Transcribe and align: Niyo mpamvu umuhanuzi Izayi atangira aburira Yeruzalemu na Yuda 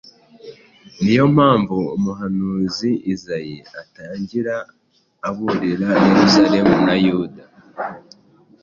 Niyo 1.01 1.25
mpamvu 1.35 1.77
umuhanuzi 1.95 2.91
Izayi 3.13 3.57
atangira 3.81 4.55
aburira 5.27 5.89
Yeruzalemu 6.05 6.75
na 6.87 6.95
Yuda 7.05 7.43